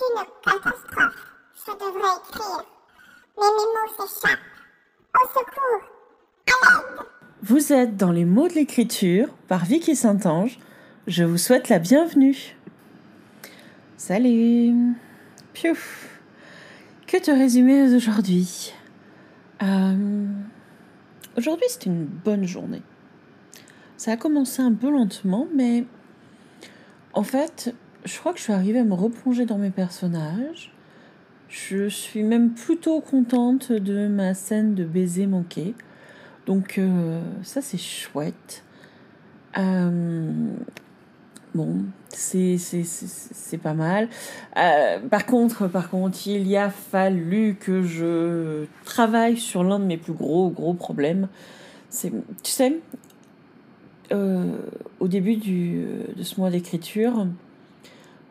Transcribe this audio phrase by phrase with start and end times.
[0.00, 1.34] une catastrophe.
[1.54, 2.64] Je devrais écrire.
[3.36, 4.38] Mais mes mots s'échappent.
[5.14, 5.90] Au secours.
[6.46, 7.06] À l'aide.
[7.42, 10.58] Vous êtes dans les mots de l'écriture par Vicky Saint-Ange.
[11.06, 12.56] Je vous souhaite la bienvenue.
[13.96, 14.94] Salut.
[15.52, 16.20] Piouf.
[17.06, 18.74] Que te résumer aujourd'hui?
[19.62, 20.26] Euh,
[21.36, 22.82] Aujourd'hui, c'est une bonne journée.
[23.98, 25.84] Ça a commencé un peu lentement, mais
[27.12, 27.74] en fait,
[28.06, 30.72] je crois que je suis arrivée à me replonger dans mes personnages.
[31.48, 35.74] Je suis même plutôt contente de ma scène de baiser manqué.
[36.46, 38.62] Donc euh, ça c'est chouette.
[39.58, 40.32] Euh,
[41.54, 41.78] bon,
[42.10, 44.08] c'est pas mal.
[44.56, 49.84] Euh, par contre, par contre, il y a fallu que je travaille sur l'un de
[49.84, 51.28] mes plus gros gros problèmes.
[51.90, 52.10] Tu
[52.42, 52.80] sais,
[54.12, 55.84] au début du,
[56.14, 57.26] de ce mois d'écriture,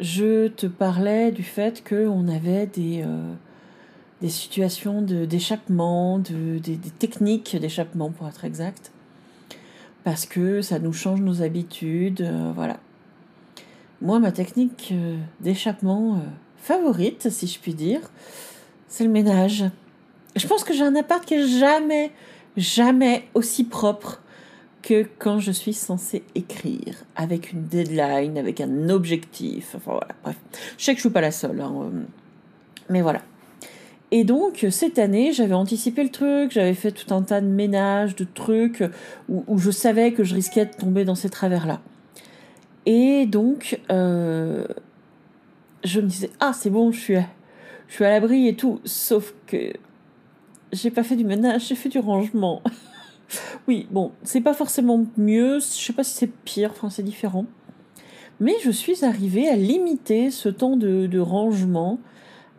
[0.00, 3.32] je te parlais du fait qu'on avait des, euh,
[4.20, 8.92] des situations d'échappement, de, des, techniques d'échappement pour être exact,
[10.04, 12.78] parce que ça nous change nos habitudes, euh, voilà.
[14.00, 16.20] Moi, ma technique euh, d'échappement
[16.56, 18.00] favorite, si je puis dire,
[18.88, 19.64] c'est le ménage.
[20.34, 22.10] Je pense que j'ai un appart qui est jamais,
[22.56, 24.21] jamais aussi propre
[24.82, 30.36] que quand je suis censée écrire, avec une deadline, avec un objectif, enfin voilà, bref.
[30.76, 32.02] Je sais que je suis pas la seule, hein, euh,
[32.88, 33.22] mais voilà.
[34.10, 38.14] Et donc, cette année, j'avais anticipé le truc, j'avais fait tout un tas de ménages,
[38.14, 38.84] de trucs,
[39.30, 41.80] où, je savais que je risquais de tomber dans ces travers-là.
[42.84, 44.66] Et donc, euh,
[45.82, 47.16] je me disais, ah, c'est bon, je suis
[47.92, 49.74] je suis à l'abri et tout, sauf que
[50.72, 52.62] j'ai pas fait du ménage, j'ai fait du rangement.
[53.68, 57.46] oui, bon, c'est pas forcément mieux, je sais pas si c'est pire, enfin, c'est différent.
[58.40, 61.98] Mais je suis arrivée à limiter ce temps de, rangement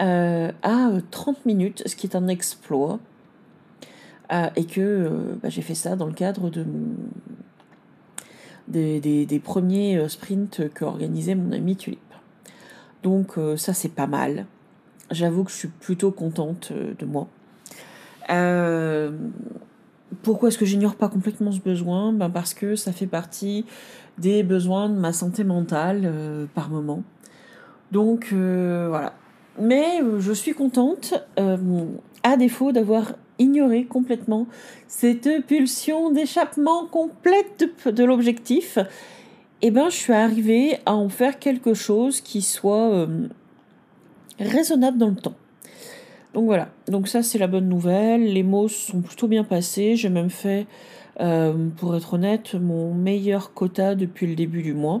[0.00, 2.98] euh, à euh, 30 minutes, ce qui est un exploit.
[4.32, 6.64] Euh, et que euh, bah, j'ai fait ça dans le cadre de
[8.68, 12.00] des, premiers euh, sprints que organisait mon ami Tulip.
[13.02, 14.46] Donc euh, ça c'est pas mal.
[15.10, 17.28] J'avoue que je suis plutôt contente euh, de moi.
[18.30, 19.12] Euh,
[20.22, 22.12] pourquoi est-ce que j'ignore pas complètement ce besoin?
[22.12, 23.64] Ben Parce que ça fait partie
[24.18, 27.02] des besoins de ma santé mentale euh, par moment.
[27.92, 29.14] Donc euh, voilà.
[29.60, 31.14] Mais euh, je suis contente,
[32.22, 34.46] à défaut d'avoir ignoré complètement
[34.88, 38.78] cette pulsion d'échappement complète de, l'objectif.
[39.62, 43.06] Et ben, je suis arrivée à en faire quelque chose qui soit
[44.38, 45.36] raisonnable dans le temps.
[46.36, 48.34] Donc voilà, donc ça c'est la bonne nouvelle.
[48.34, 49.96] Les mots sont plutôt bien passés.
[49.96, 50.66] J'ai même fait,
[51.18, 55.00] euh, pour être honnête, mon meilleur quota depuis le début du mois.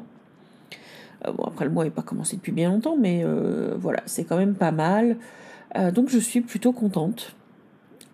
[1.26, 4.24] Euh, bon, après le mois n'est pas commencé depuis bien longtemps, mais euh, voilà, c'est
[4.24, 5.18] quand même pas mal.
[5.92, 7.36] Donc je suis plutôt contente.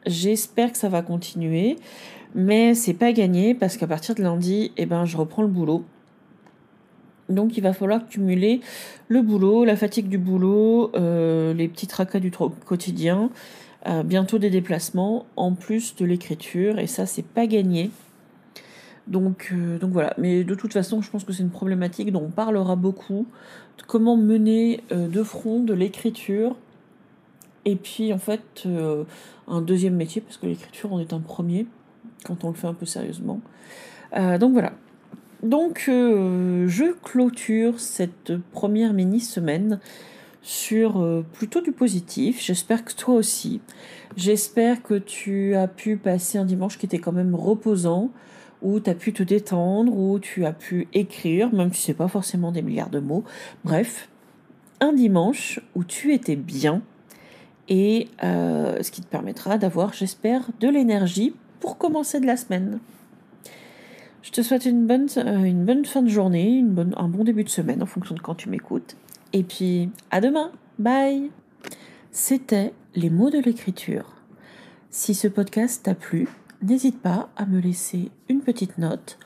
[0.05, 1.77] J'espère que ça va continuer,
[2.35, 5.85] mais c'est pas gagné parce qu'à partir de lundi, eh ben, je reprends le boulot.
[7.33, 8.61] Donc il va falloir cumuler
[9.09, 13.31] le boulot, la fatigue du boulot, euh, les petits tracas du quotidien,
[13.87, 17.91] euh, bientôt des déplacements, en plus de l'écriture, et ça c'est pas gagné.
[19.09, 22.25] Donc, euh, donc voilà, mais de toute façon je pense que c'est une problématique dont
[22.25, 23.27] on parlera beaucoup,
[23.87, 26.57] comment mener de front de l'écriture,
[27.65, 28.65] et puis en fait
[29.49, 31.67] un deuxième métier, parce que l'écriture en est un premier,
[32.25, 33.41] quand on le fait un peu sérieusement.
[34.13, 34.73] Donc voilà.
[35.43, 39.81] Donc, euh, je clôture cette première mini-semaine
[40.41, 42.41] sur euh, plutôt du positif.
[42.41, 43.61] J'espère que toi aussi.
[44.17, 48.11] J'espère que tu as pu passer un dimanche qui était quand même reposant,
[48.61, 52.09] où tu as pu te détendre, où tu as pu écrire, même si c'est pas
[52.09, 53.25] forcément des milliards de mots.
[53.65, 54.09] Bref,
[54.81, 56.83] un dimanche où tu étais bien
[57.69, 62.79] et euh, ce qui te permettra d'avoir, j'espère, de l'énergie pour commencer de la semaine.
[64.23, 66.65] Je te souhaite une bonne, euh, fin de journée,
[66.97, 68.97] un bon début de semaine en fonction de quand tu m'écoutes.
[69.33, 70.53] Et puis, à demain.
[70.79, 71.31] Bye.
[72.13, 74.15] C'était les mots de l'écriture.
[74.91, 76.29] Si ce podcast t'a plu,
[76.63, 79.19] n'hésite pas à me laisser une petite note,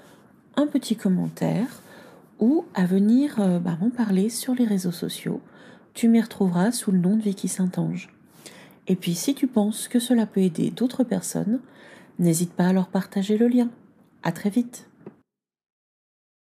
[0.57, 1.83] un petit commentaire
[2.39, 5.43] ou à venir euh, bah, m'en parler sur les réseaux sociaux.
[5.93, 8.09] Tu m'y retrouveras sous le nom de Vicky Saint-Ange.
[8.87, 11.61] Et puis si tu penses que cela peut aider d'autres personnes,
[12.19, 13.69] n'hésite pas à leur partager le lien.
[14.27, 14.89] À très vite.